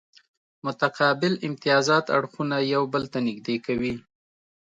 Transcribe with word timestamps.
متقابل 0.65 1.33
امتیازات 1.47 2.05
اړخونه 2.17 2.57
یو 2.73 2.83
بل 2.93 3.03
ته 3.13 3.19
نږدې 3.27 3.57
کوي 3.65 3.95